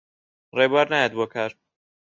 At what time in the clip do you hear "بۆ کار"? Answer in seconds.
1.17-1.51